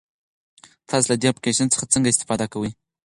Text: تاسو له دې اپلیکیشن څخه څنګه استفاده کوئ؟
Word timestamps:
تاسو 0.89 1.07
له 1.11 1.15
دې 1.21 1.27
اپلیکیشن 1.29 1.67
څخه 1.73 1.89
څنګه 1.93 2.11
استفاده 2.11 2.45
کوئ؟ 2.53 2.71